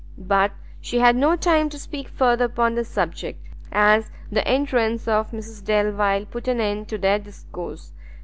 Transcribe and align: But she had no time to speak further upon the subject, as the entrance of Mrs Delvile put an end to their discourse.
But 0.17 0.51
she 0.79 0.97
had 0.97 1.15
no 1.15 1.35
time 1.35 1.69
to 1.69 1.77
speak 1.77 2.07
further 2.09 2.45
upon 2.45 2.73
the 2.73 2.83
subject, 2.83 3.45
as 3.71 4.09
the 4.31 4.43
entrance 4.47 5.07
of 5.07 5.29
Mrs 5.29 5.63
Delvile 5.63 6.25
put 6.25 6.47
an 6.47 6.59
end 6.59 6.87
to 6.89 6.97
their 6.97 7.19
discourse. 7.19 7.91